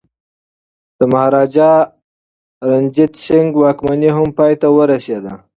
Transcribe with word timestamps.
د 0.97 0.99
مهاراجا 1.11 1.71
رنجیت 2.69 3.13
سنګ 3.25 3.49
واکمني 3.61 4.09
هم 4.15 4.27
پای 4.37 4.53
ته 4.61 4.67
ورسیده. 4.77 5.33